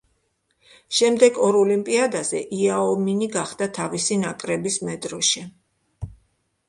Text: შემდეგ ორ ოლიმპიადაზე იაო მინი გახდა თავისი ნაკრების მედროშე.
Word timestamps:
შემდეგ 0.99 1.35
ორ 1.47 1.57
ოლიმპიადაზე 1.59 2.41
იაო 2.61 2.97
მინი 3.03 3.29
გახდა 3.37 3.69
თავისი 3.79 4.19
ნაკრების 4.25 4.83
მედროშე. 4.89 5.45